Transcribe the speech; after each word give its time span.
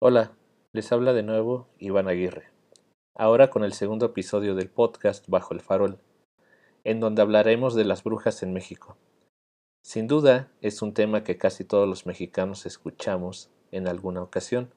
Hola, 0.00 0.30
les 0.72 0.92
habla 0.92 1.12
de 1.12 1.24
nuevo 1.24 1.66
Iván 1.80 2.06
Aguirre, 2.06 2.52
ahora 3.16 3.50
con 3.50 3.64
el 3.64 3.72
segundo 3.72 4.06
episodio 4.06 4.54
del 4.54 4.70
podcast 4.70 5.28
Bajo 5.28 5.54
el 5.54 5.60
Farol, 5.60 5.98
en 6.84 7.00
donde 7.00 7.20
hablaremos 7.20 7.74
de 7.74 7.84
las 7.84 8.04
brujas 8.04 8.44
en 8.44 8.52
México. 8.52 8.96
Sin 9.82 10.06
duda, 10.06 10.52
es 10.60 10.82
un 10.82 10.94
tema 10.94 11.24
que 11.24 11.36
casi 11.36 11.64
todos 11.64 11.88
los 11.88 12.06
mexicanos 12.06 12.64
escuchamos 12.64 13.50
en 13.72 13.88
alguna 13.88 14.22
ocasión, 14.22 14.72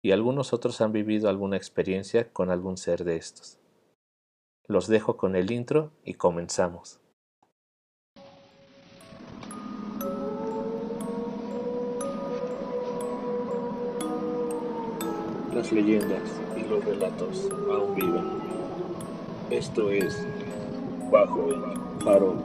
y 0.00 0.12
algunos 0.12 0.54
otros 0.54 0.80
han 0.80 0.92
vivido 0.92 1.28
alguna 1.28 1.58
experiencia 1.58 2.32
con 2.32 2.50
algún 2.50 2.78
ser 2.78 3.04
de 3.04 3.16
estos. 3.16 3.58
Los 4.66 4.88
dejo 4.88 5.18
con 5.18 5.36
el 5.36 5.50
intro 5.50 5.92
y 6.04 6.14
comenzamos. 6.14 7.02
Las 15.58 15.72
leyendas 15.72 16.22
y 16.56 16.70
los 16.70 16.84
relatos 16.84 17.48
aún 17.68 17.92
viven. 17.96 18.24
Esto 19.50 19.90
es 19.90 20.24
Bajo 21.10 21.48
el 21.48 22.04
Farol. 22.04 22.36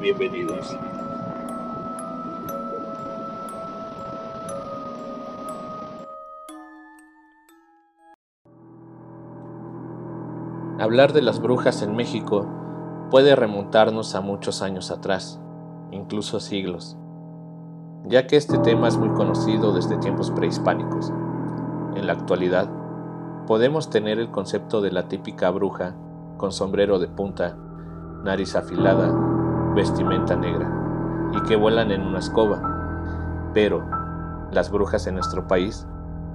Bienvenidos. 0.00 0.76
Hablar 10.78 11.12
de 11.12 11.22
las 11.22 11.42
brujas 11.42 11.82
en 11.82 11.96
México 11.96 12.46
puede 13.10 13.34
remontarnos 13.34 14.14
a 14.14 14.20
muchos 14.20 14.62
años 14.62 14.92
atrás, 14.92 15.40
incluso 15.90 16.38
siglos, 16.38 16.96
ya 18.04 18.28
que 18.28 18.36
este 18.36 18.58
tema 18.58 18.86
es 18.86 18.96
muy 18.96 19.08
conocido 19.08 19.72
desde 19.72 19.98
tiempos 19.98 20.30
prehispánicos. 20.30 21.12
En 21.96 22.06
la 22.06 22.12
actualidad, 22.12 22.68
podemos 23.46 23.88
tener 23.88 24.18
el 24.18 24.30
concepto 24.30 24.82
de 24.82 24.92
la 24.92 25.08
típica 25.08 25.48
bruja 25.50 25.94
con 26.36 26.52
sombrero 26.52 26.98
de 26.98 27.08
punta, 27.08 27.56
nariz 28.22 28.54
afilada, 28.54 29.10
vestimenta 29.74 30.36
negra 30.36 30.70
y 31.32 31.40
que 31.48 31.56
vuelan 31.56 31.90
en 31.90 32.02
una 32.02 32.18
escoba. 32.18 33.50
Pero 33.54 33.82
las 34.52 34.70
brujas 34.70 35.06
en 35.06 35.14
nuestro 35.14 35.48
país 35.48 35.86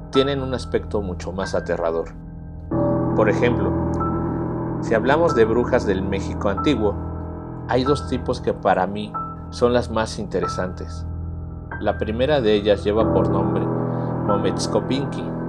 tienen 0.10 0.42
un 0.42 0.56
aspecto 0.56 1.04
mucho 1.04 1.32
más 1.32 1.54
aterrador. 1.54 2.10
Por 3.16 3.30
ejemplo, 3.30 3.72
si 4.82 4.96
hablamos 4.96 5.36
de 5.36 5.46
brujas 5.46 5.86
del 5.86 6.02
México 6.02 6.50
antiguo, 6.50 6.96
hay 7.68 7.84
dos 7.84 8.10
tipos 8.10 8.42
que 8.42 8.54
para 8.54 8.88
mí 8.88 9.14
son 9.52 9.74
las 9.74 9.92
más 9.92 10.18
interesantes. 10.18 11.06
La 11.80 12.00
primera 12.00 12.42
de 12.42 12.56
ellas 12.56 12.84
lleva 12.84 13.14
por 13.14 13.30
nombre 13.30 13.64
Mometzcopinki, 14.26 15.41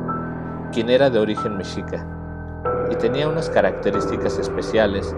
quien 0.72 0.88
era 0.88 1.10
de 1.10 1.18
origen 1.18 1.56
mexica 1.56 2.06
y 2.90 2.96
tenía 2.96 3.28
unas 3.28 3.48
características 3.48 4.38
especiales, 4.38 5.14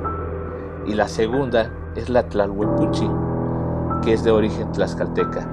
y 0.86 0.94
la 0.94 1.08
segunda 1.08 1.70
es 1.97 2.08
la 2.08 2.28
Tlalhuepuchi, 2.28 3.08
que 4.02 4.12
es 4.12 4.22
de 4.22 4.30
origen 4.30 4.70
tlaxcalteca, 4.72 5.48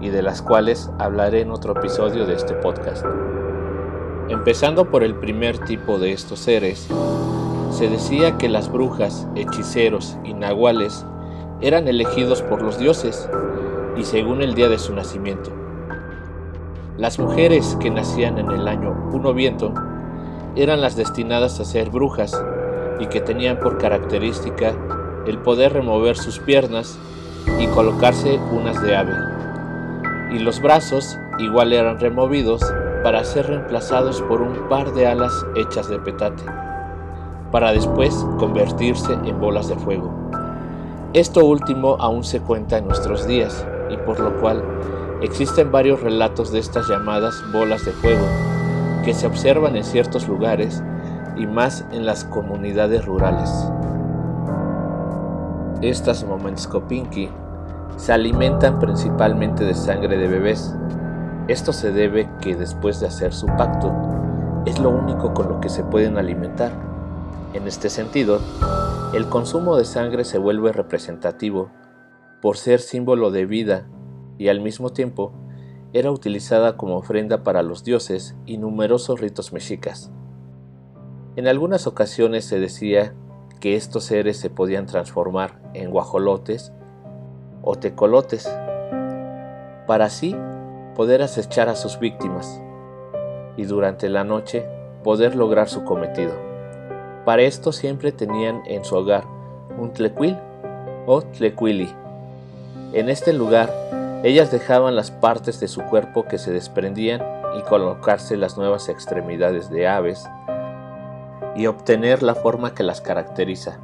y 0.00 0.10
de 0.10 0.22
las 0.22 0.42
cuales 0.42 0.90
hablaré 0.98 1.40
en 1.40 1.50
otro 1.50 1.76
episodio 1.76 2.26
de 2.26 2.34
este 2.34 2.54
podcast. 2.54 3.04
Empezando 4.28 4.90
por 4.90 5.02
el 5.02 5.14
primer 5.14 5.58
tipo 5.58 5.98
de 5.98 6.12
estos 6.12 6.40
seres, 6.40 6.88
se 7.70 7.88
decía 7.88 8.38
que 8.38 8.48
las 8.48 8.70
brujas, 8.70 9.26
hechiceros 9.34 10.16
y 10.24 10.34
nahuales 10.34 11.04
eran 11.60 11.88
elegidos 11.88 12.42
por 12.42 12.62
los 12.62 12.78
dioses 12.78 13.28
y 13.96 14.04
según 14.04 14.42
el 14.42 14.54
día 14.54 14.68
de 14.68 14.78
su 14.78 14.94
nacimiento. 14.94 15.63
Las 16.96 17.18
mujeres 17.18 17.76
que 17.80 17.90
nacían 17.90 18.38
en 18.38 18.52
el 18.52 18.68
año 18.68 19.10
Uno 19.12 19.34
Viento 19.34 19.74
eran 20.54 20.80
las 20.80 20.94
destinadas 20.94 21.58
a 21.58 21.64
ser 21.64 21.90
brujas 21.90 22.40
y 23.00 23.06
que 23.06 23.20
tenían 23.20 23.58
por 23.58 23.78
característica 23.78 24.72
el 25.26 25.38
poder 25.38 25.72
remover 25.72 26.16
sus 26.16 26.38
piernas 26.38 26.96
y 27.58 27.66
colocarse 27.66 28.38
unas 28.52 28.80
de 28.80 28.94
ave. 28.94 29.14
Y 30.30 30.38
los 30.38 30.62
brazos 30.62 31.18
igual 31.40 31.72
eran 31.72 31.98
removidos 31.98 32.62
para 33.02 33.24
ser 33.24 33.48
reemplazados 33.48 34.22
por 34.22 34.40
un 34.40 34.68
par 34.68 34.92
de 34.92 35.08
alas 35.08 35.32
hechas 35.56 35.88
de 35.88 35.98
petate, 35.98 36.44
para 37.50 37.72
después 37.72 38.14
convertirse 38.38 39.14
en 39.14 39.40
bolas 39.40 39.66
de 39.66 39.74
fuego. 39.74 40.14
Esto 41.12 41.44
último 41.44 41.96
aún 41.98 42.22
se 42.22 42.38
cuenta 42.40 42.78
en 42.78 42.86
nuestros 42.86 43.26
días 43.26 43.66
y 43.90 43.96
por 43.96 44.20
lo 44.20 44.40
cual 44.40 44.62
Existen 45.22 45.70
varios 45.70 46.00
relatos 46.00 46.52
de 46.52 46.58
estas 46.58 46.88
llamadas 46.88 47.42
bolas 47.52 47.84
de 47.84 47.92
fuego 47.92 48.26
que 49.04 49.14
se 49.14 49.26
observan 49.26 49.76
en 49.76 49.84
ciertos 49.84 50.28
lugares 50.28 50.82
y 51.36 51.46
más 51.46 51.84
en 51.92 52.06
las 52.06 52.24
comunidades 52.24 53.04
rurales. 53.04 53.50
Estas 55.82 56.24
Momenskopinki 56.24 57.28
se 57.96 58.12
alimentan 58.12 58.78
principalmente 58.78 59.64
de 59.64 59.74
sangre 59.74 60.16
de 60.16 60.28
bebés. 60.28 60.74
Esto 61.48 61.72
se 61.72 61.92
debe 61.92 62.28
que 62.40 62.56
después 62.56 63.00
de 63.00 63.06
hacer 63.06 63.32
su 63.34 63.46
pacto 63.46 63.92
es 64.64 64.78
lo 64.78 64.90
único 64.90 65.34
con 65.34 65.48
lo 65.48 65.60
que 65.60 65.68
se 65.68 65.84
pueden 65.84 66.16
alimentar. 66.16 66.72
En 67.52 67.68
este 67.68 67.90
sentido, 67.90 68.40
el 69.12 69.28
consumo 69.28 69.76
de 69.76 69.84
sangre 69.84 70.24
se 70.24 70.38
vuelve 70.38 70.72
representativo 70.72 71.70
por 72.40 72.56
ser 72.56 72.80
símbolo 72.80 73.30
de 73.30 73.46
vida 73.46 73.86
y 74.38 74.48
al 74.48 74.60
mismo 74.60 74.90
tiempo 74.90 75.32
era 75.92 76.10
utilizada 76.10 76.76
como 76.76 76.96
ofrenda 76.96 77.42
para 77.44 77.62
los 77.62 77.84
dioses 77.84 78.34
y 78.46 78.58
numerosos 78.58 79.20
ritos 79.20 79.52
mexicas. 79.52 80.10
En 81.36 81.46
algunas 81.46 81.86
ocasiones 81.86 82.44
se 82.44 82.58
decía 82.58 83.14
que 83.60 83.76
estos 83.76 84.04
seres 84.04 84.36
se 84.36 84.50
podían 84.50 84.86
transformar 84.86 85.60
en 85.72 85.90
guajolotes 85.90 86.72
o 87.62 87.76
tecolotes, 87.76 88.48
para 89.86 90.06
así 90.06 90.36
poder 90.94 91.22
acechar 91.22 91.68
a 91.68 91.76
sus 91.76 91.98
víctimas 91.98 92.60
y 93.56 93.64
durante 93.64 94.08
la 94.08 94.24
noche 94.24 94.66
poder 95.02 95.36
lograr 95.36 95.68
su 95.68 95.84
cometido. 95.84 96.32
Para 97.24 97.42
esto 97.42 97.72
siempre 97.72 98.12
tenían 98.12 98.62
en 98.66 98.84
su 98.84 98.96
hogar 98.96 99.24
un 99.78 99.92
tlecuil 99.92 100.36
o 101.06 101.22
tlecuili. 101.22 101.88
En 102.92 103.08
este 103.08 103.32
lugar 103.32 103.72
ellas 104.24 104.50
dejaban 104.50 104.96
las 104.96 105.10
partes 105.10 105.60
de 105.60 105.68
su 105.68 105.82
cuerpo 105.82 106.24
que 106.24 106.38
se 106.38 106.50
desprendían 106.50 107.22
y 107.58 107.60
colocarse 107.60 108.38
las 108.38 108.56
nuevas 108.56 108.88
extremidades 108.88 109.68
de 109.68 109.86
aves 109.86 110.26
y 111.54 111.66
obtener 111.66 112.22
la 112.22 112.34
forma 112.34 112.74
que 112.74 112.84
las 112.84 113.02
caracteriza. 113.02 113.80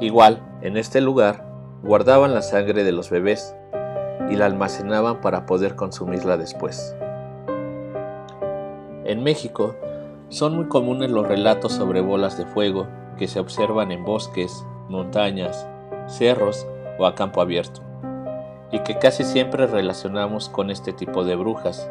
Igual, 0.00 0.40
en 0.62 0.78
este 0.78 1.02
lugar, 1.02 1.44
guardaban 1.82 2.32
la 2.32 2.40
sangre 2.40 2.82
de 2.82 2.92
los 2.92 3.10
bebés 3.10 3.54
y 4.30 4.36
la 4.36 4.46
almacenaban 4.46 5.20
para 5.20 5.44
poder 5.44 5.76
consumirla 5.76 6.38
después. 6.38 6.96
En 9.04 9.22
México, 9.22 9.76
son 10.30 10.56
muy 10.56 10.68
comunes 10.68 11.10
los 11.10 11.28
relatos 11.28 11.72
sobre 11.74 12.00
bolas 12.00 12.38
de 12.38 12.46
fuego 12.46 12.86
que 13.18 13.28
se 13.28 13.38
observan 13.38 13.92
en 13.92 14.02
bosques, 14.02 14.64
montañas, 14.88 15.68
cerros 16.06 16.66
o 16.98 17.04
a 17.04 17.14
campo 17.14 17.42
abierto 17.42 17.91
y 18.72 18.80
que 18.80 18.98
casi 18.98 19.22
siempre 19.22 19.66
relacionamos 19.66 20.48
con 20.48 20.70
este 20.70 20.92
tipo 20.92 21.24
de 21.24 21.36
brujas 21.36 21.88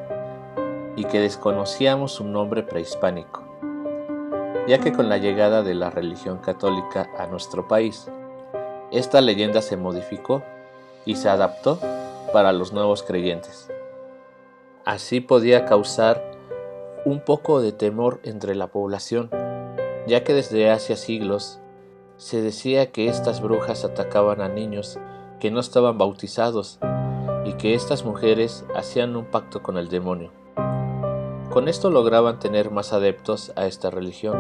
y 0.96 1.06
que 1.06 1.20
desconocíamos 1.20 2.12
su 2.12 2.26
nombre 2.26 2.64
prehispánico, 2.64 3.44
ya 4.68 4.80
que 4.80 4.92
con 4.92 5.08
la 5.08 5.20
llegada 5.20 5.62
de 5.62 5.76
la 5.76 5.92
religión 5.92 6.40
católica 6.40 7.10
a 7.18 7.28
nuestro 7.28 7.68
país, 7.68 8.10
esta 8.92 9.22
leyenda 9.22 9.62
se 9.62 9.78
modificó 9.78 10.44
y 11.06 11.16
se 11.16 11.30
adaptó 11.30 11.80
para 12.34 12.52
los 12.52 12.74
nuevos 12.74 13.04
creyentes. 13.04 13.70
Así 14.84 15.22
podía 15.22 15.66
causar 15.66 16.24
un 17.06 17.22
poco 17.22 17.62
de 17.62 17.72
temor 17.72 18.20
entre 18.24 18.56
la 18.56 18.68
población, 18.68 19.30
ya 20.08 20.24
que 20.24 20.34
desde 20.34 20.72
hace 20.72 20.96
siglos 20.96 21.60
se 22.18 22.42
decía 22.42 22.92
que 22.92 23.08
estas 23.08 23.42
brujas 23.42 23.86
atacaban 23.86 24.42
a 24.42 24.50
niños 24.50 25.00
que 25.42 25.50
no 25.50 25.60
estaban 25.60 25.98
bautizados 25.98 26.78
y 27.46 27.54
que 27.54 27.74
estas 27.74 28.06
mujeres 28.06 28.64
hacían 28.76 29.16
un 29.16 29.26
pacto 29.26 29.64
con 29.64 29.78
el 29.78 29.90
demonio. 29.90 30.32
Con 31.50 31.68
esto 31.68 31.90
lograban 31.90 32.38
tener 32.38 32.70
más 32.70 32.94
adeptos 32.94 33.52
a 33.56 33.66
esta 33.66 33.90
religión, 33.90 34.38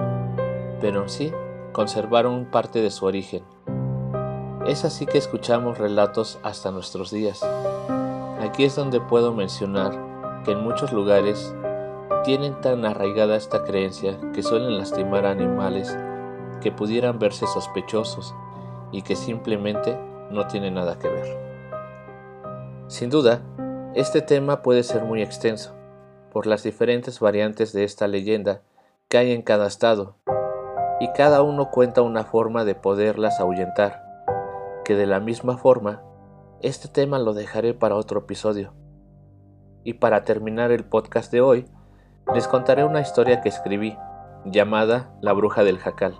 pero 0.80 1.01
en 1.01 1.09
sí 1.09 1.33
conservaron 1.74 2.45
parte 2.45 2.81
de 2.81 2.92
su 2.92 3.06
origen. 3.06 3.44
Es 4.68 4.86
así 4.86 5.07
que 5.07 5.18
escuchamos 5.18 5.80
relatos 5.80 6.38
hasta 6.44 6.69
nuestros 6.69 7.09
días. 7.09 7.44
Aquí 8.39 8.63
es 8.63 8.75
donde 8.75 9.01
puedo 9.01 9.33
mencionar 9.33 10.44
que 10.45 10.51
en 10.51 10.63
muchos 10.63 10.94
lugares 10.94 11.56
tienen 12.24 12.62
tan 12.62 12.86
arraigada 12.86 13.36
esta 13.38 13.63
creencia 13.63 14.19
que 14.33 14.44
suelen 14.44 14.77
lastimar 14.77 15.25
a 15.25 15.31
animales 15.31 15.98
que 16.62 16.71
pudieran 16.71 17.18
verse 17.18 17.48
sospechosos 17.48 18.36
y 18.92 19.01
que 19.01 19.15
simplemente 19.15 19.98
no 20.31 20.47
tiene 20.47 20.71
nada 20.71 20.97
que 20.97 21.07
ver. 21.07 21.37
Sin 22.87 23.09
duda, 23.09 23.41
este 23.93 24.21
tema 24.21 24.61
puede 24.61 24.83
ser 24.83 25.03
muy 25.03 25.21
extenso, 25.21 25.75
por 26.31 26.47
las 26.47 26.63
diferentes 26.63 27.19
variantes 27.19 27.73
de 27.73 27.83
esta 27.83 28.07
leyenda 28.07 28.61
que 29.09 29.17
hay 29.17 29.31
en 29.33 29.41
cada 29.41 29.67
estado, 29.67 30.15
y 30.99 31.11
cada 31.13 31.41
uno 31.41 31.71
cuenta 31.71 32.01
una 32.01 32.23
forma 32.23 32.63
de 32.63 32.75
poderlas 32.75 33.39
ahuyentar, 33.39 34.03
que 34.85 34.95
de 34.95 35.07
la 35.07 35.19
misma 35.19 35.57
forma, 35.57 36.01
este 36.61 36.87
tema 36.87 37.19
lo 37.19 37.33
dejaré 37.33 37.73
para 37.73 37.95
otro 37.95 38.19
episodio. 38.19 38.73
Y 39.83 39.93
para 39.93 40.23
terminar 40.23 40.71
el 40.71 40.85
podcast 40.85 41.31
de 41.31 41.41
hoy, 41.41 41.65
les 42.33 42.47
contaré 42.47 42.83
una 42.83 43.01
historia 43.01 43.41
que 43.41 43.49
escribí, 43.49 43.97
llamada 44.45 45.13
La 45.21 45.33
bruja 45.33 45.63
del 45.63 45.79
jacal, 45.79 46.19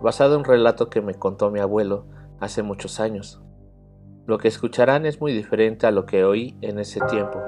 basado 0.00 0.34
en 0.34 0.40
un 0.40 0.44
relato 0.44 0.88
que 0.88 1.00
me 1.00 1.14
contó 1.14 1.50
mi 1.50 1.60
abuelo 1.60 2.06
hace 2.44 2.62
muchos 2.62 3.00
años. 3.00 3.40
Lo 4.26 4.38
que 4.38 4.48
escucharán 4.48 5.06
es 5.06 5.20
muy 5.20 5.32
diferente 5.32 5.86
a 5.86 5.90
lo 5.90 6.06
que 6.06 6.24
oí 6.24 6.56
en 6.60 6.78
ese 6.78 7.00
tiempo, 7.02 7.42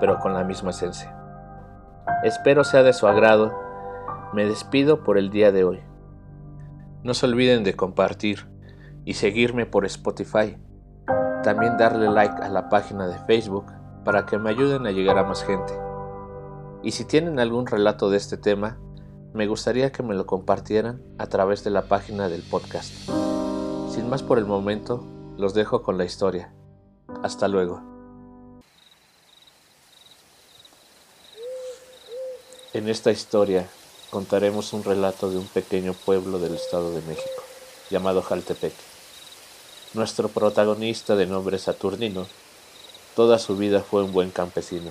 pero 0.00 0.18
con 0.18 0.34
la 0.34 0.44
misma 0.44 0.70
esencia. 0.70 1.14
Espero 2.22 2.64
sea 2.64 2.82
de 2.82 2.92
su 2.92 3.06
agrado. 3.06 3.52
Me 4.32 4.46
despido 4.46 5.02
por 5.02 5.18
el 5.18 5.30
día 5.30 5.52
de 5.52 5.64
hoy. 5.64 5.80
No 7.02 7.14
se 7.14 7.26
olviden 7.26 7.64
de 7.64 7.74
compartir 7.74 8.48
y 9.04 9.14
seguirme 9.14 9.66
por 9.66 9.84
Spotify. 9.84 10.56
También 11.42 11.76
darle 11.76 12.08
like 12.08 12.42
a 12.42 12.48
la 12.48 12.68
página 12.68 13.08
de 13.08 13.18
Facebook 13.26 13.66
para 14.04 14.24
que 14.26 14.38
me 14.38 14.50
ayuden 14.50 14.86
a 14.86 14.90
llegar 14.90 15.18
a 15.18 15.24
más 15.24 15.44
gente. 15.44 15.72
Y 16.82 16.92
si 16.92 17.04
tienen 17.04 17.38
algún 17.38 17.66
relato 17.66 18.10
de 18.10 18.16
este 18.16 18.36
tema, 18.36 18.78
me 19.34 19.46
gustaría 19.46 19.92
que 19.92 20.02
me 20.02 20.14
lo 20.14 20.26
compartieran 20.26 21.02
a 21.18 21.26
través 21.26 21.64
de 21.64 21.70
la 21.70 21.82
página 21.82 22.28
del 22.28 22.42
podcast. 22.42 23.21
Sin 23.92 24.08
más 24.08 24.22
por 24.22 24.38
el 24.38 24.46
momento, 24.46 25.04
los 25.36 25.52
dejo 25.52 25.82
con 25.82 25.98
la 25.98 26.06
historia. 26.06 26.50
Hasta 27.22 27.46
luego. 27.46 27.82
En 32.72 32.88
esta 32.88 33.10
historia 33.10 33.68
contaremos 34.08 34.72
un 34.72 34.82
relato 34.82 35.30
de 35.30 35.36
un 35.36 35.46
pequeño 35.46 35.92
pueblo 35.92 36.38
del 36.38 36.54
Estado 36.54 36.90
de 36.90 37.02
México, 37.02 37.42
llamado 37.90 38.22
Jaltepec. 38.22 38.72
Nuestro 39.92 40.30
protagonista 40.30 41.14
de 41.14 41.26
nombre 41.26 41.58
Saturnino, 41.58 42.26
toda 43.14 43.38
su 43.38 43.58
vida 43.58 43.82
fue 43.82 44.04
un 44.04 44.12
buen 44.12 44.30
campesino. 44.30 44.90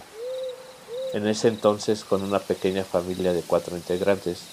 En 1.14 1.26
ese 1.26 1.48
entonces, 1.48 2.04
con 2.04 2.22
una 2.22 2.38
pequeña 2.38 2.84
familia 2.84 3.34
de 3.34 3.42
cuatro 3.42 3.76
integrantes, 3.76 4.44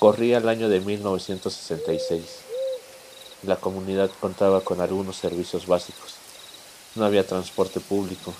corría 0.00 0.38
el 0.38 0.48
año 0.48 0.68
de 0.68 0.80
1966. 0.80 2.47
La 3.44 3.56
comunidad 3.56 4.10
contaba 4.20 4.62
con 4.62 4.80
algunos 4.80 5.16
servicios 5.16 5.66
básicos. 5.68 6.16
No 6.96 7.04
había 7.04 7.24
transporte 7.24 7.78
público. 7.78 8.34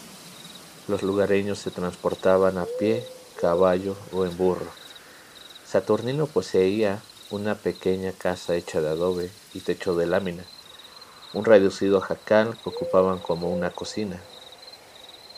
Los 0.89 1.05
lugareños 1.05 1.59
se 1.59 1.71
transportaban 1.71 2.59
a 2.59 2.67
pie 2.79 3.07
caballo 3.41 3.95
o 4.13 4.25
en 4.25 4.37
burro. 4.37 4.67
Saturnino 5.65 6.27
poseía 6.27 7.01
una 7.31 7.55
pequeña 7.55 8.11
casa 8.13 8.57
hecha 8.57 8.81
de 8.81 8.89
adobe 8.89 9.31
y 9.55 9.61
techo 9.61 9.95
de 9.95 10.07
lámina, 10.07 10.45
un 11.35 11.45
reducido 11.45 12.01
jacal 12.01 12.57
que 12.57 12.71
ocupaban 12.71 13.19
como 13.19 13.53
una 13.53 13.71
cocina 13.71 14.21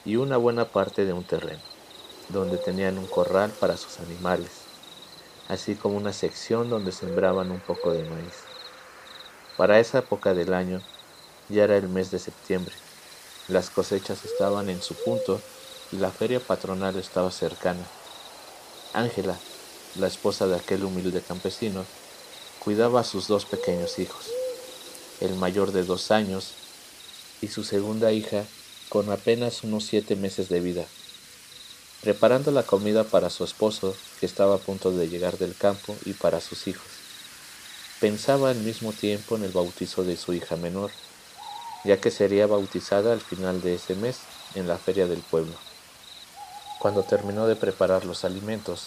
y 0.06 0.16
una 0.16 0.38
buena 0.38 0.66
parte 0.66 1.04
de 1.04 1.12
un 1.12 1.24
terreno, 1.24 1.60
donde 2.30 2.56
tenían 2.56 2.96
un 2.96 3.06
corral 3.06 3.52
para 3.60 3.76
sus 3.76 3.98
animales, 4.00 4.62
así 5.48 5.74
como 5.74 5.96
una 5.96 6.14
sección 6.14 6.70
donde 6.70 6.92
sembraban 6.92 7.50
un 7.50 7.60
poco 7.60 7.92
de 7.92 8.04
maíz. 8.04 8.49
Para 9.60 9.78
esa 9.78 9.98
época 9.98 10.32
del 10.32 10.54
año 10.54 10.80
ya 11.50 11.64
era 11.64 11.76
el 11.76 11.86
mes 11.86 12.10
de 12.10 12.18
septiembre. 12.18 12.74
Las 13.46 13.68
cosechas 13.68 14.24
estaban 14.24 14.70
en 14.70 14.80
su 14.80 14.94
punto 14.94 15.38
y 15.92 15.96
la 15.96 16.10
feria 16.10 16.40
patronal 16.40 16.96
estaba 16.96 17.30
cercana. 17.30 17.84
Ángela, 18.94 19.38
la 19.96 20.06
esposa 20.06 20.46
de 20.46 20.56
aquel 20.56 20.82
humilde 20.82 21.20
campesino, 21.20 21.84
cuidaba 22.58 23.00
a 23.00 23.04
sus 23.04 23.28
dos 23.28 23.44
pequeños 23.44 23.98
hijos, 23.98 24.30
el 25.20 25.34
mayor 25.34 25.72
de 25.72 25.84
dos 25.84 26.10
años 26.10 26.54
y 27.42 27.48
su 27.48 27.62
segunda 27.62 28.12
hija 28.12 28.46
con 28.88 29.12
apenas 29.12 29.62
unos 29.62 29.84
siete 29.84 30.16
meses 30.16 30.48
de 30.48 30.60
vida, 30.60 30.86
preparando 32.00 32.50
la 32.50 32.62
comida 32.62 33.04
para 33.04 33.28
su 33.28 33.44
esposo 33.44 33.94
que 34.20 34.24
estaba 34.24 34.54
a 34.54 34.58
punto 34.58 34.90
de 34.90 35.10
llegar 35.10 35.36
del 35.36 35.54
campo 35.54 35.94
y 36.06 36.14
para 36.14 36.40
sus 36.40 36.66
hijos. 36.66 36.99
Pensaba 38.00 38.48
al 38.48 38.56
mismo 38.56 38.94
tiempo 38.94 39.36
en 39.36 39.44
el 39.44 39.52
bautizo 39.52 40.04
de 40.04 40.16
su 40.16 40.32
hija 40.32 40.56
menor, 40.56 40.90
ya 41.84 42.00
que 42.00 42.10
sería 42.10 42.46
bautizada 42.46 43.12
al 43.12 43.20
final 43.20 43.60
de 43.60 43.74
ese 43.74 43.94
mes 43.94 44.20
en 44.54 44.66
la 44.66 44.78
feria 44.78 45.06
del 45.06 45.20
pueblo. 45.20 45.52
Cuando 46.78 47.02
terminó 47.02 47.46
de 47.46 47.56
preparar 47.56 48.06
los 48.06 48.24
alimentos, 48.24 48.86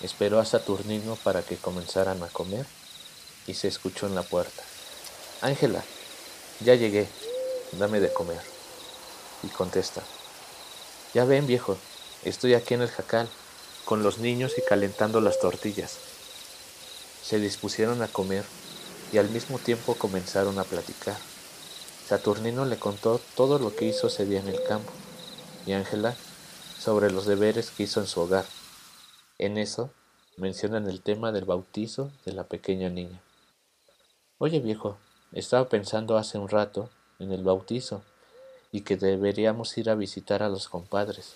esperó 0.00 0.40
a 0.40 0.46
Saturnino 0.46 1.16
para 1.16 1.42
que 1.42 1.58
comenzaran 1.58 2.22
a 2.22 2.28
comer 2.28 2.64
y 3.46 3.52
se 3.52 3.68
escuchó 3.68 4.06
en 4.06 4.14
la 4.14 4.22
puerta. 4.22 4.62
Ángela, 5.42 5.84
ya 6.60 6.74
llegué, 6.74 7.06
dame 7.72 8.00
de 8.00 8.10
comer. 8.14 8.40
Y 9.42 9.48
contesta, 9.48 10.00
ya 11.12 11.26
ven 11.26 11.46
viejo, 11.46 11.76
estoy 12.24 12.54
aquí 12.54 12.72
en 12.72 12.80
el 12.80 12.88
jacal, 12.88 13.28
con 13.84 14.02
los 14.02 14.16
niños 14.16 14.54
y 14.56 14.62
calentando 14.62 15.20
las 15.20 15.38
tortillas. 15.38 16.13
Se 17.24 17.38
dispusieron 17.38 18.02
a 18.02 18.08
comer 18.08 18.44
y 19.10 19.16
al 19.16 19.30
mismo 19.30 19.58
tiempo 19.58 19.94
comenzaron 19.94 20.58
a 20.58 20.64
platicar. 20.64 21.16
Saturnino 22.06 22.66
le 22.66 22.78
contó 22.78 23.18
todo 23.34 23.58
lo 23.58 23.74
que 23.74 23.86
hizo 23.86 24.08
ese 24.08 24.26
día 24.26 24.40
en 24.40 24.48
el 24.48 24.62
campo 24.64 24.92
y 25.64 25.72
Ángela 25.72 26.14
sobre 26.78 27.10
los 27.10 27.24
deberes 27.24 27.70
que 27.70 27.84
hizo 27.84 28.00
en 28.00 28.06
su 28.06 28.20
hogar. 28.20 28.44
En 29.38 29.56
eso 29.56 29.90
mencionan 30.36 30.86
el 30.86 31.00
tema 31.00 31.32
del 31.32 31.46
bautizo 31.46 32.10
de 32.26 32.32
la 32.32 32.44
pequeña 32.44 32.90
niña. 32.90 33.22
Oye 34.36 34.60
viejo, 34.60 34.98
estaba 35.32 35.70
pensando 35.70 36.18
hace 36.18 36.36
un 36.36 36.50
rato 36.50 36.90
en 37.18 37.32
el 37.32 37.42
bautizo 37.42 38.02
y 38.70 38.82
que 38.82 38.98
deberíamos 38.98 39.78
ir 39.78 39.88
a 39.88 39.94
visitar 39.94 40.42
a 40.42 40.50
los 40.50 40.68
compadres, 40.68 41.32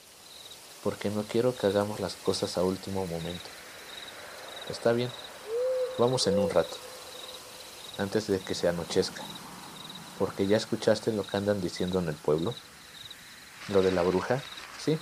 porque 0.84 1.08
no 1.08 1.22
quiero 1.22 1.56
que 1.56 1.66
hagamos 1.66 1.98
las 1.98 2.14
cosas 2.14 2.58
a 2.58 2.62
último 2.62 3.06
momento. 3.06 3.48
Está 4.68 4.92
bien, 4.92 5.08
vamos 5.98 6.28
en 6.28 6.38
un 6.38 6.48
rato, 6.48 6.76
antes 7.98 8.28
de 8.28 8.38
que 8.38 8.54
se 8.54 8.68
anochezca, 8.68 9.22
porque 10.18 10.46
ya 10.46 10.56
escuchaste 10.56 11.12
lo 11.12 11.26
que 11.26 11.36
andan 11.36 11.60
diciendo 11.60 11.98
en 11.98 12.08
el 12.08 12.14
pueblo, 12.14 12.54
lo 13.68 13.82
de 13.82 13.90
la 13.90 14.02
bruja, 14.02 14.40
sí, 14.78 14.96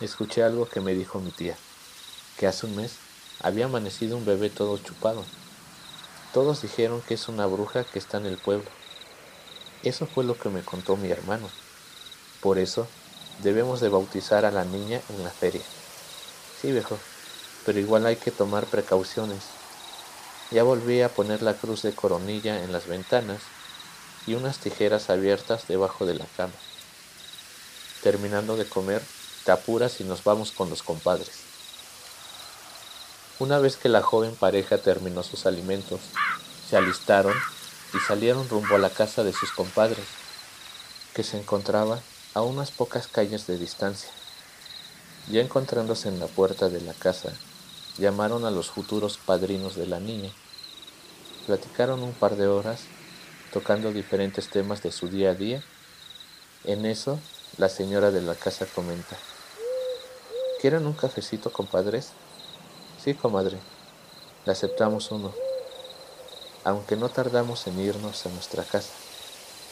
escuché 0.00 0.42
algo 0.42 0.66
que 0.66 0.80
me 0.80 0.94
dijo 0.94 1.20
mi 1.20 1.30
tía, 1.30 1.56
que 2.38 2.46
hace 2.46 2.64
un 2.66 2.76
mes 2.76 2.96
había 3.40 3.66
amanecido 3.66 4.16
un 4.16 4.24
bebé 4.24 4.48
todo 4.48 4.78
chupado. 4.78 5.24
Todos 6.32 6.62
dijeron 6.62 7.02
que 7.02 7.14
es 7.14 7.28
una 7.28 7.46
bruja 7.46 7.84
que 7.84 7.98
está 7.98 8.16
en 8.16 8.26
el 8.26 8.38
pueblo. 8.38 8.68
Eso 9.82 10.06
fue 10.06 10.24
lo 10.24 10.36
que 10.38 10.48
me 10.48 10.62
contó 10.62 10.96
mi 10.96 11.10
hermano. 11.10 11.48
Por 12.40 12.58
eso 12.58 12.88
debemos 13.42 13.80
de 13.80 13.90
bautizar 13.90 14.44
a 14.44 14.50
la 14.50 14.64
niña 14.64 15.00
en 15.10 15.22
la 15.22 15.30
feria. 15.30 15.62
Sí, 16.60 16.72
viejo, 16.72 16.98
pero 17.66 17.78
igual 17.78 18.06
hay 18.06 18.16
que 18.16 18.30
tomar 18.30 18.64
precauciones. 18.64 19.42
Ya 20.50 20.62
volví 20.62 21.02
a 21.02 21.08
poner 21.08 21.42
la 21.42 21.54
cruz 21.54 21.82
de 21.82 21.94
coronilla 21.94 22.62
en 22.62 22.72
las 22.72 22.86
ventanas 22.86 23.40
y 24.26 24.34
unas 24.34 24.58
tijeras 24.58 25.10
abiertas 25.10 25.66
debajo 25.68 26.06
de 26.06 26.14
la 26.14 26.26
cama. 26.36 26.54
Terminando 28.02 28.56
de 28.56 28.66
comer, 28.66 29.02
te 29.44 29.52
apuras 29.52 30.00
y 30.00 30.04
nos 30.04 30.24
vamos 30.24 30.52
con 30.52 30.70
los 30.70 30.82
compadres. 30.82 31.44
Una 33.38 33.58
vez 33.58 33.76
que 33.76 33.88
la 33.88 34.02
joven 34.02 34.36
pareja 34.36 34.78
terminó 34.78 35.22
sus 35.22 35.46
alimentos, 35.46 36.00
se 36.68 36.76
alistaron 36.76 37.34
y 37.92 37.98
salieron 37.98 38.48
rumbo 38.48 38.76
a 38.76 38.78
la 38.78 38.90
casa 38.90 39.24
de 39.24 39.32
sus 39.32 39.50
compadres, 39.50 40.06
que 41.14 41.24
se 41.24 41.38
encontraba 41.38 42.00
a 42.34 42.42
unas 42.42 42.70
pocas 42.70 43.08
calles 43.08 43.46
de 43.46 43.58
distancia. 43.58 44.10
Ya 45.28 45.40
encontrándose 45.40 46.08
en 46.08 46.20
la 46.20 46.26
puerta 46.26 46.68
de 46.68 46.80
la 46.80 46.94
casa, 46.94 47.32
llamaron 47.98 48.44
a 48.44 48.50
los 48.50 48.70
futuros 48.70 49.18
padrinos 49.18 49.76
de 49.76 49.86
la 49.86 50.00
niña. 50.00 50.30
Platicaron 51.46 52.02
un 52.02 52.12
par 52.12 52.36
de 52.36 52.46
horas, 52.46 52.80
tocando 53.52 53.92
diferentes 53.92 54.48
temas 54.48 54.82
de 54.82 54.92
su 54.92 55.08
día 55.08 55.30
a 55.30 55.34
día. 55.34 55.62
En 56.64 56.86
eso, 56.86 57.18
la 57.56 57.68
señora 57.68 58.10
de 58.10 58.22
la 58.22 58.34
casa 58.34 58.66
comenta. 58.66 59.16
¿Quieren 60.60 60.86
un 60.86 60.94
cafecito, 60.94 61.52
compadres? 61.52 62.10
Sí, 63.02 63.14
comadre, 63.14 63.58
le 64.46 64.52
aceptamos 64.52 65.10
uno. 65.10 65.32
Aunque 66.64 66.96
no 66.96 67.10
tardamos 67.10 67.66
en 67.66 67.78
irnos 67.78 68.24
a 68.24 68.30
nuestra 68.30 68.64
casa. 68.64 68.92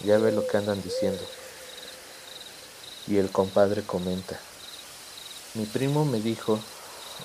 Ya 0.04 0.18
ve 0.18 0.32
lo 0.32 0.46
que 0.46 0.58
andan 0.58 0.82
diciendo. 0.82 1.22
Y 3.08 3.16
el 3.16 3.30
compadre 3.30 3.82
comenta. 3.82 4.38
Mi 5.54 5.64
primo 5.64 6.04
me 6.04 6.20
dijo 6.20 6.58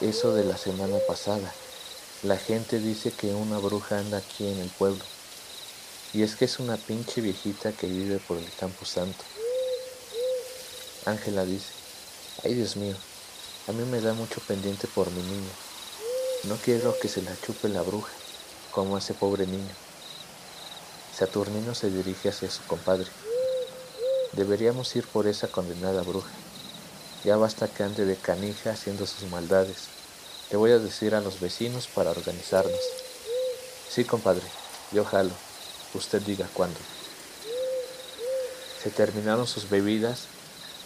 eso 0.01 0.33
de 0.33 0.43
la 0.43 0.57
semana 0.57 0.97
pasada. 1.07 1.53
La 2.23 2.37
gente 2.37 2.79
dice 2.79 3.11
que 3.11 3.33
una 3.33 3.57
bruja 3.57 3.99
anda 3.99 4.17
aquí 4.17 4.47
en 4.47 4.59
el 4.59 4.69
pueblo. 4.69 5.03
Y 6.13 6.23
es 6.23 6.35
que 6.35 6.45
es 6.45 6.59
una 6.59 6.77
pinche 6.77 7.21
viejita 7.21 7.71
que 7.71 7.87
vive 7.87 8.19
por 8.19 8.37
el 8.37 8.51
Campo 8.59 8.85
Santo. 8.85 9.23
Ángela 11.05 11.45
dice, 11.45 11.71
ay 12.43 12.53
Dios 12.53 12.75
mío, 12.75 12.95
A 13.67 13.71
mí 13.71 13.83
me 13.83 14.01
da 14.01 14.13
mucho 14.13 14.39
pendiente 14.41 14.87
por 14.87 15.11
mi 15.11 15.21
niño. 15.21 15.51
No 16.45 16.55
quiero 16.55 16.97
que 16.99 17.09
se 17.09 17.21
la 17.21 17.35
chupe 17.41 17.67
la 17.67 17.81
bruja, 17.81 18.13
como 18.71 18.97
ese 18.97 19.13
pobre 19.13 19.45
niño. 19.45 19.75
Saturnino 21.17 21.75
se 21.75 21.89
dirige 21.89 22.29
hacia 22.29 22.49
su 22.49 22.63
compadre. 22.63 23.07
Deberíamos 24.33 24.95
ir 24.95 25.05
por 25.07 25.27
esa 25.27 25.47
condenada 25.47 26.01
bruja. 26.03 26.29
Ya 27.27 27.35
basta 27.35 27.67
que 27.67 27.83
ande 27.83 28.05
de 28.05 28.15
canija 28.15 28.71
haciendo 28.71 29.05
sus 29.05 29.29
maldades. 29.29 29.89
Le 30.49 30.55
voy 30.55 30.71
a 30.71 30.79
decir 30.79 31.13
a 31.13 31.19
los 31.19 31.41
vecinos 31.41 31.85
para 31.93 32.11
organizarnos. 32.11 32.79
Sí, 33.89 34.05
compadre, 34.05 34.43
yo 34.93 35.03
jalo. 35.03 35.33
Usted 35.93 36.21
diga 36.21 36.47
cuándo. 36.53 36.79
Se 38.81 38.91
terminaron 38.91 39.45
sus 39.45 39.69
bebidas. 39.69 40.21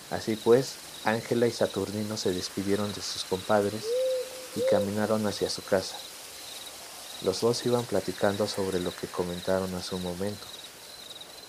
Así 0.09 0.35
pues, 0.35 0.77
Ángela 1.05 1.45
y 1.45 1.51
Saturnino 1.51 2.17
se 2.17 2.33
despidieron 2.33 2.91
de 2.91 3.03
sus 3.03 3.23
compadres 3.23 3.85
y 4.55 4.61
caminaron 4.61 5.27
hacia 5.27 5.47
su 5.47 5.61
casa. 5.61 5.95
Los 7.21 7.41
dos 7.41 7.63
iban 7.67 7.83
platicando 7.83 8.47
sobre 8.47 8.79
lo 8.79 8.89
que 8.95 9.05
comentaron 9.05 9.75
hace 9.75 9.93
un 9.93 10.01
momento, 10.01 10.47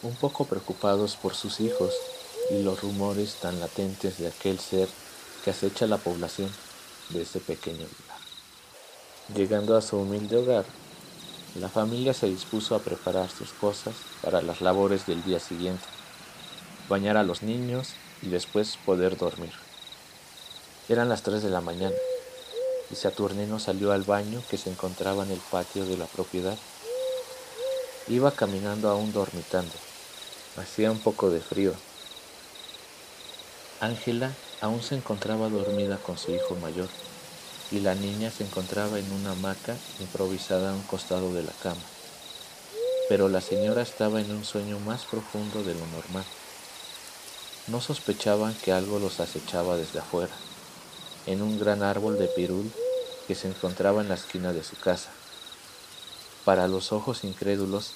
un 0.03 0.15
poco 0.17 0.45
preocupados 0.45 1.17
por 1.17 1.35
sus 1.35 1.61
hijos 1.61 1.95
y 2.51 2.63
los 2.63 2.81
rumores 2.81 3.37
tan 3.37 3.61
latentes 3.61 4.19
de 4.19 4.29
aquel 4.29 4.59
ser 4.59 4.89
que 5.45 5.51
acecha 5.51 5.87
la 5.87 5.99
población 5.99 6.51
de 7.11 7.23
ese 7.23 7.41
pequeño 7.41 7.79
lugar. 7.79 8.19
Llegando 9.35 9.77
a 9.77 9.83
su 9.83 9.99
humilde 9.99 10.37
hogar, 10.37 10.65
la 11.55 11.69
familia 11.69 12.15
se 12.15 12.29
dispuso 12.29 12.75
a 12.75 12.81
preparar 12.81 13.31
sus 13.31 13.53
cosas 13.53 13.95
para 14.23 14.43
las 14.43 14.61
labores 14.61 15.07
del 15.07 15.23
día 15.23 15.39
siguiente, 15.39 15.85
bañar 16.89 17.17
a 17.17 17.23
los 17.23 17.43
niños 17.43 17.91
y 18.23 18.29
después 18.29 18.79
poder 18.85 19.17
dormir. 19.17 19.53
Eran 20.89 21.09
las 21.09 21.23
3 21.23 21.43
de 21.43 21.51
la 21.51 21.61
mañana 21.61 21.95
y 22.91 22.97
Saturnino 22.97 23.59
salió 23.59 23.93
al 23.93 24.03
baño 24.03 24.43
que 24.51 24.59
se 24.59 24.71
encontraba 24.71 25.25
en 25.25 25.31
el 25.31 25.41
patio 25.51 25.85
de 25.87 25.97
la 25.97 26.07
propiedad. 26.07 26.59
Iba 28.09 28.33
caminando 28.33 28.91
aún 28.91 29.13
dormitando. 29.13 29.73
Hacía 30.57 30.91
un 30.91 30.99
poco 30.99 31.31
de 31.31 31.41
frío. 31.41 31.75
Ángela 33.83 34.31
aún 34.61 34.81
se 34.81 34.95
encontraba 34.95 35.49
dormida 35.49 35.97
con 35.97 36.17
su 36.17 36.31
hijo 36.31 36.55
mayor 36.55 36.89
y 37.73 37.81
la 37.81 37.97
niña 37.97 38.31
se 38.31 38.45
encontraba 38.45 38.97
en 38.97 39.11
una 39.11 39.33
hamaca 39.33 39.75
improvisada 39.99 40.71
a 40.71 40.75
un 40.75 40.83
costado 40.83 41.35
de 41.35 41.43
la 41.43 41.51
cama. 41.65 41.81
Pero 43.09 43.29
la 43.29 43.41
señora 43.41 43.83
estaba 43.83 44.21
en 44.21 44.31
un 44.31 44.45
sueño 44.45 44.79
más 44.79 45.03
profundo 45.07 45.65
de 45.65 45.75
lo 45.75 45.85
normal. 45.87 46.25
No 47.67 47.81
sospechaban 47.81 48.55
que 48.55 48.71
algo 48.71 49.01
los 49.01 49.19
acechaba 49.19 49.77
desde 49.77 49.99
afuera, 49.99 50.33
en 51.27 51.43
un 51.43 51.59
gran 51.59 51.83
árbol 51.83 52.17
de 52.21 52.29
pirul 52.29 52.71
que 53.27 53.35
se 53.35 53.49
encontraba 53.49 54.01
en 54.01 54.09
la 54.09 54.15
esquina 54.15 54.53
de 54.53 54.63
su 54.63 54.77
casa. 54.77 55.11
Para 56.45 56.69
los 56.69 56.93
ojos 56.93 57.25
incrédulos, 57.25 57.95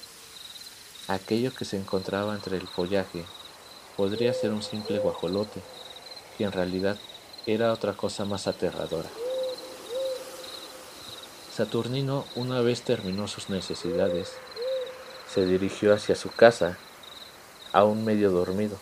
aquello 1.07 1.55
que 1.55 1.63
se 1.63 1.77
encontraba 1.77 2.35
entre 2.35 2.57
el 2.57 2.67
follaje 2.67 3.23
podría 3.97 4.33
ser 4.33 4.51
un 4.51 4.63
simple 4.63 4.99
guajolote, 4.99 5.61
que 6.37 6.43
en 6.43 6.51
realidad 6.51 6.97
era 7.47 7.73
otra 7.73 7.93
cosa 7.93 8.23
más 8.25 8.47
aterradora. 8.47 9.09
Saturnino, 11.53 12.25
una 12.35 12.61
vez 12.61 12.83
terminó 12.83 13.27
sus 13.27 13.49
necesidades, 13.49 14.33
se 15.33 15.45
dirigió 15.45 15.93
hacia 15.93 16.15
su 16.15 16.29
casa, 16.29 16.77
aún 17.73 18.05
medio 18.05 18.29
dormido. 18.29 18.77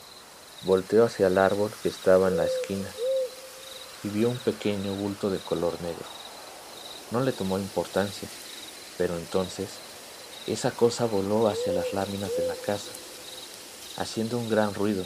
Volteó 0.63 1.05
hacia 1.05 1.27
el 1.27 1.38
árbol 1.38 1.72
que 1.81 1.89
estaba 1.89 2.27
en 2.27 2.38
la 2.38 2.45
esquina 2.45 2.89
y 4.03 4.10
vio 4.10 4.29
un 4.29 4.38
pequeño 4.38 4.93
bulto 4.93 5.29
de 5.29 5.39
color 5.39 5.81
negro. 5.81 6.05
No 7.12 7.22
le 7.22 7.31
tomó 7.31 7.57
importancia, 7.57 8.27
pero 8.98 9.15
entonces 9.15 9.69
esa 10.48 10.72
cosa 10.72 11.05
voló 11.05 11.48
hacia 11.48 11.72
las 11.72 11.93
láminas 11.93 12.31
de 12.38 12.48
la 12.48 12.55
casa, 12.55 12.91
haciendo 13.98 14.38
un 14.38 14.50
gran 14.50 14.74
ruido. 14.74 15.06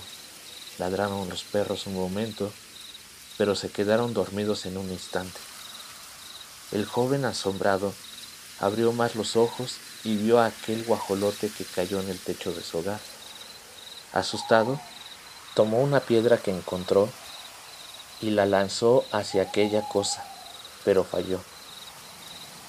Ladraron 0.77 1.29
los 1.29 1.43
perros 1.43 1.88
un 1.88 1.96
momento, 1.96 2.51
pero 3.38 3.55
se 3.55 3.69
quedaron 3.69 4.13
dormidos 4.13 4.65
en 4.65 4.77
un 4.77 4.89
instante. 4.89 5.39
El 6.72 6.86
joven 6.86 7.25
asombrado 7.25 7.93
abrió 8.60 8.91
más 8.91 9.15
los 9.15 9.36
ojos 9.36 9.77
y 10.03 10.15
vio 10.15 10.39
a 10.39 10.46
aquel 10.48 10.84
guajolote 10.84 11.50
que 11.50 11.65
cayó 11.65 12.00
en 12.00 12.10
el 12.10 12.19
techo 12.19 12.53
de 12.53 12.63
su 12.63 12.77
hogar. 12.77 13.00
Asustado, 14.13 14.79
Tomó 15.60 15.81
una 15.81 16.00
piedra 16.00 16.38
que 16.38 16.51
encontró 16.51 17.10
y 18.22 18.29
la 18.29 18.46
lanzó 18.46 19.03
hacia 19.12 19.41
aquella 19.41 19.81
cosa, 19.89 20.24
pero 20.86 21.03
falló. 21.03 21.41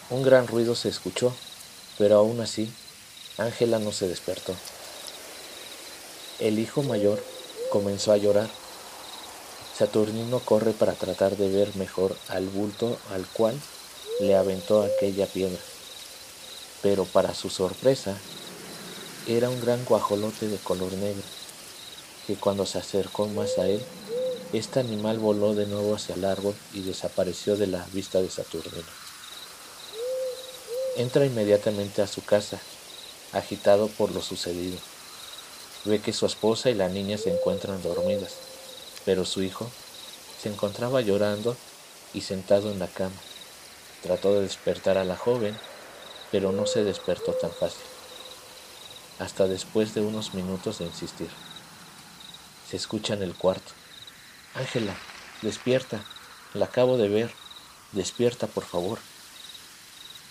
Un 0.08 0.22
gran 0.22 0.48
ruido 0.48 0.74
se 0.74 0.88
escuchó, 0.88 1.32
pero 1.98 2.16
aún 2.16 2.40
así, 2.40 2.72
Ángela 3.38 3.78
no 3.78 3.92
se 3.92 4.08
despertó. 4.08 4.56
El 6.40 6.58
hijo 6.58 6.82
mayor 6.82 7.22
comenzó 7.68 8.12
a 8.12 8.16
llorar. 8.16 8.48
Saturnino 9.76 10.40
corre 10.40 10.72
para 10.72 10.94
tratar 10.94 11.36
de 11.36 11.50
ver 11.50 11.76
mejor 11.76 12.16
al 12.28 12.48
bulto 12.48 12.98
al 13.12 13.26
cual 13.26 13.60
le 14.20 14.34
aventó 14.34 14.82
aquella 14.82 15.26
piedra. 15.26 15.60
Pero 16.80 17.04
para 17.04 17.34
su 17.34 17.50
sorpresa, 17.50 18.16
era 19.28 19.50
un 19.50 19.60
gran 19.60 19.84
guajolote 19.84 20.48
de 20.48 20.56
color 20.56 20.92
negro 20.94 21.22
que 22.26 22.36
cuando 22.36 22.64
se 22.64 22.78
acercó 22.78 23.26
más 23.26 23.58
a 23.58 23.66
él, 23.66 23.82
este 24.54 24.80
animal 24.80 25.18
voló 25.18 25.54
de 25.54 25.66
nuevo 25.66 25.94
hacia 25.94 26.14
el 26.14 26.24
árbol 26.24 26.54
y 26.72 26.80
desapareció 26.80 27.56
de 27.56 27.66
la 27.66 27.86
vista 27.92 28.22
de 28.22 28.30
Saturnino. 28.30 28.88
Entra 30.96 31.26
inmediatamente 31.26 32.00
a 32.00 32.06
su 32.06 32.24
casa, 32.24 32.58
agitado 33.32 33.88
por 33.88 34.12
lo 34.12 34.22
sucedido. 34.22 34.78
Ve 35.84 36.00
que 36.00 36.12
su 36.12 36.26
esposa 36.26 36.70
y 36.70 36.74
la 36.74 36.88
niña 36.88 37.16
se 37.16 37.32
encuentran 37.32 37.82
dormidas, 37.82 38.34
pero 39.04 39.24
su 39.24 39.42
hijo 39.42 39.70
se 40.40 40.50
encontraba 40.50 41.00
llorando 41.00 41.56
y 42.12 42.20
sentado 42.20 42.70
en 42.70 42.78
la 42.78 42.86
cama. 42.86 43.16
Trató 44.02 44.34
de 44.34 44.42
despertar 44.42 44.98
a 44.98 45.04
la 45.04 45.16
joven, 45.16 45.56
pero 46.30 46.52
no 46.52 46.66
se 46.66 46.84
despertó 46.84 47.32
tan 47.32 47.50
fácil, 47.50 47.84
hasta 49.18 49.46
después 49.46 49.94
de 49.94 50.00
unos 50.02 50.34
minutos 50.34 50.78
de 50.78 50.86
insistir. 50.86 51.30
Se 52.68 52.76
escucha 52.76 53.14
en 53.14 53.22
el 53.22 53.34
cuarto. 53.34 53.72
Ángela, 54.54 54.94
despierta. 55.42 56.04
La 56.54 56.66
acabo 56.66 56.98
de 56.98 57.08
ver. 57.08 57.32
Despierta, 57.92 58.46
por 58.46 58.64
favor. 58.64 58.98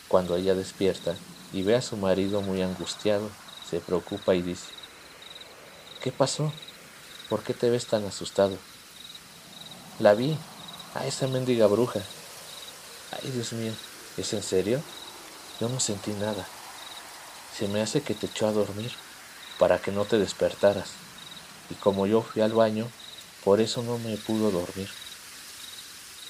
Cuando 0.08 0.36
ella 0.36 0.56
despierta 0.56 1.16
y 1.54 1.64
ve 1.64 1.76
a 1.76 1.82
su 1.82 1.98
marido 1.98 2.42
muy 2.42 2.62
angustiado, 2.62 3.30
se 3.70 3.80
preocupa 3.80 4.36
y 4.36 4.42
dice, 4.42 4.79
¿qué 6.02 6.12
pasó? 6.12 6.52
¿Por 7.30 7.44
qué 7.44 7.54
te 7.54 7.70
ves 7.70 7.88
tan 7.88 8.06
asustado? 8.06 8.58
La 10.00 10.14
vi, 10.14 10.38
a 10.96 11.06
esa 11.06 11.28
mendiga 11.28 11.68
bruja. 11.68 12.02
Ay, 13.12 13.32
Dios 13.32 13.54
mío, 13.54 13.74
¿es 14.18 14.34
en 14.34 14.44
serio? 14.44 14.82
Yo 15.60 15.68
no 15.68 15.80
sentí 15.80 16.12
nada. 16.12 16.48
Se 17.58 17.68
me 17.68 17.82
hace 17.82 18.02
que 18.02 18.14
te 18.16 18.28
echó 18.28 18.48
a 18.48 18.54
dormir 18.54 18.94
para 19.58 19.80
que 19.80 19.92
no 19.92 20.06
te 20.06 20.18
despertaras 20.18 20.92
y 21.70 21.76
como 21.76 22.08
yo 22.08 22.22
fui 22.22 22.42
al 22.42 22.54
baño, 22.54 22.90
por 23.44 23.60
eso 23.60 23.84
no 23.84 23.98
me 24.00 24.16
pudo 24.18 24.52
dormir. 24.52 24.90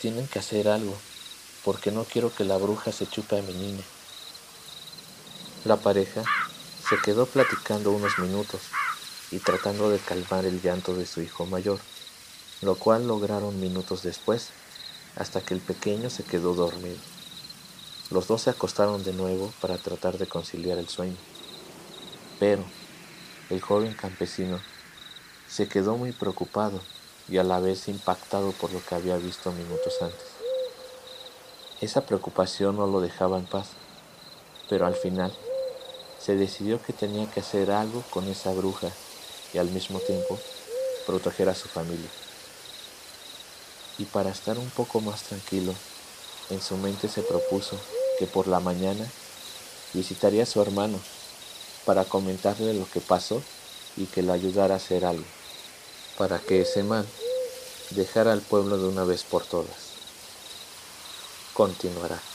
Tienen 0.02 0.28
que 0.28 0.40
hacer 0.40 0.68
algo, 0.68 0.98
porque 1.64 1.92
no 1.92 2.06
quiero 2.06 2.34
que 2.34 2.44
la 2.44 2.58
bruja 2.58 2.92
se 2.92 3.08
chupe 3.08 3.38
a 3.38 3.42
mi 3.42 3.54
niña. 3.54 3.84
La 5.64 5.78
pareja 5.78 6.24
se 6.90 6.98
quedó 7.04 7.26
platicando 7.28 7.92
unos 7.92 8.18
minutos 8.18 8.62
y 9.32 9.40
tratando 9.40 9.90
de 9.90 10.00
calmar 10.00 10.46
el 10.46 10.62
llanto 10.62 10.96
de 10.96 11.06
su 11.06 11.22
hijo 11.22 11.46
mayor, 11.46 11.80
lo 12.62 12.76
cual 12.76 13.08
lograron 13.08 13.60
minutos 13.60 14.02
después, 14.04 14.50
hasta 15.16 15.42
que 15.42 15.54
el 15.54 15.60
pequeño 15.60 16.10
se 16.10 16.24
quedó 16.24 16.54
dormido. 16.54 16.98
Los 18.10 18.28
dos 18.28 18.44
se 18.44 18.50
acostaron 18.50 19.04
de 19.04 19.14
nuevo 19.14 19.54
para 19.62 19.78
tratar 19.78 20.18
de 20.18 20.28
conciliar 20.28 20.78
el 20.78 20.90
sueño, 20.90 21.18
pero 22.40 22.64
el 23.50 23.62
joven 23.62 23.94
campesino 23.94 24.60
se 25.48 25.68
quedó 25.68 25.98
muy 25.98 26.12
preocupado 26.12 26.82
y 27.28 27.38
a 27.38 27.44
la 27.44 27.60
vez 27.60 27.88
impactado 27.88 28.52
por 28.54 28.72
lo 28.74 28.84
que 28.84 28.96
había 28.96 29.18
visto 29.18 29.52
minutos 29.52 29.94
antes. 30.02 30.28
Esa 31.82 32.06
preocupación 32.06 32.78
no 32.78 32.88
lo 32.88 33.00
dejaba 33.00 33.38
en 33.38 33.46
paz, 33.46 33.70
pero 34.70 34.86
al 34.86 34.96
final 34.96 35.32
se 36.20 36.36
decidió 36.36 36.82
que 36.82 36.94
tenía 36.94 37.30
que 37.32 37.40
hacer 37.40 37.72
algo 37.72 38.04
con 38.10 38.28
esa 38.28 38.52
bruja 38.52 38.90
y 39.54 39.58
al 39.58 39.70
mismo 39.70 40.00
tiempo 40.00 40.40
proteger 41.06 41.50
a 41.50 41.56
su 41.56 41.68
familia. 41.68 42.10
Y 43.98 44.06
para 44.06 44.30
estar 44.30 44.58
un 44.58 44.70
poco 44.70 45.02
más 45.02 45.24
tranquilo, 45.24 45.74
en 46.50 46.62
su 46.62 46.78
mente 46.78 47.08
se 47.08 47.22
propuso 47.22 47.80
que 48.18 48.28
por 48.28 48.48
la 48.48 48.60
mañana 48.60 49.06
visitaría 49.94 50.44
a 50.44 50.46
su 50.46 50.62
hermano 50.62 51.00
para 51.86 52.06
comentarle 52.06 52.74
lo 52.74 52.90
que 52.90 53.02
pasó 53.02 53.42
y 53.98 54.06
que 54.06 54.22
le 54.22 54.32
ayudara 54.32 54.76
a 54.76 54.78
hacer 54.78 55.06
algo 55.06 55.26
para 56.20 56.38
que 56.38 56.62
ese 56.62 56.84
man 56.84 57.08
dejara 57.92 58.34
al 58.34 58.42
pueblo 58.42 58.78
de 58.78 58.90
una 58.90 59.06
vez 59.06 59.24
por 59.24 59.46
todas. 59.46 59.94
continuará. 61.54 62.29